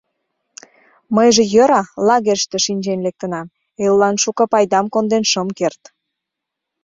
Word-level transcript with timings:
—Мыйже, 1.15 1.43
йӧра, 1.53 1.81
лагерьыште 2.07 2.57
шинчен 2.65 2.99
лектынам, 3.05 3.47
эллан 3.83 4.15
шуко 4.23 4.43
пайдам 4.53 4.85
конден 4.93 5.23
шым 5.31 5.47
керт. 5.57 5.81